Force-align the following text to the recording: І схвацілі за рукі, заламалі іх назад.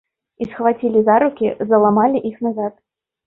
І 0.37 0.45
схвацілі 0.53 1.03
за 1.09 1.17
рукі, 1.25 1.51
заламалі 1.71 2.17
іх 2.31 2.41
назад. 2.47 2.73